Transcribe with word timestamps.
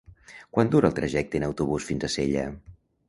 Quant 0.57 0.71
dura 0.75 0.89
el 0.89 0.95
trajecte 0.99 1.39
en 1.41 1.45
autobús 1.49 1.87
fins 1.91 2.07
a 2.09 2.11
Sella? 2.15 2.47